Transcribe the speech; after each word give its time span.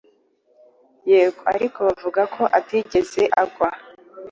Yego, 1.11 1.41
ariko 1.55 1.77
bavuga 1.87 2.21
ko 2.35 2.43
atigeze 2.59 3.21
agwa. 3.41 3.69